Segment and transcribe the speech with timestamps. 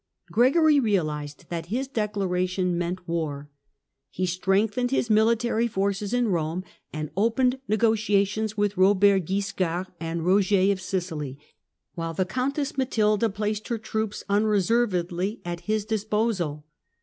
[0.31, 3.51] Gregory realized that his declaration meant war.
[4.09, 10.71] He strengthened his military forces in Kome, and opened negotiations with Eobert Guiscard and Eoger
[10.71, 11.37] of Sicily,
[11.93, 16.65] while the Countess Matilda placed her troops unre servedly at his disposal.